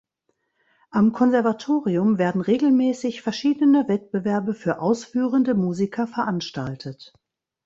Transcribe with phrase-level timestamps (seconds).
[0.89, 7.13] Am Konservatorium werden regelmäßig verschiedene Wettbewerbe für ausführende Musiker veranstaltet.